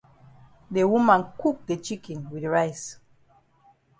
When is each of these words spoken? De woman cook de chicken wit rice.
De 0.75 0.81
woman 0.91 1.21
cook 1.41 1.57
de 1.67 1.75
chicken 1.85 2.19
wit 2.31 2.45
rice. 2.55 2.87